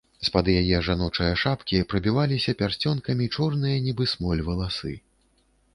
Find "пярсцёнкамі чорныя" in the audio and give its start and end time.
2.63-3.77